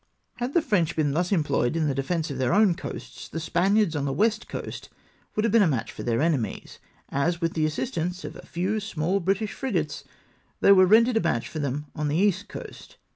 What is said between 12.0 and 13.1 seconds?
the east coast.